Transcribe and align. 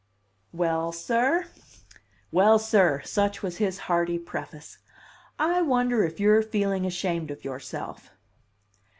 "Well, 0.51 0.91
sir! 0.91 1.45
Well, 2.31 2.57
sir!" 2.57 3.03
such 3.05 3.43
was 3.43 3.57
his 3.57 3.77
hearty 3.85 4.17
preface. 4.17 4.79
"I 5.37 5.61
wonder 5.61 6.03
if 6.03 6.19
you're 6.19 6.41
feeling 6.41 6.87
ashamed 6.87 7.29
of 7.29 7.45
yourself?" 7.45 8.09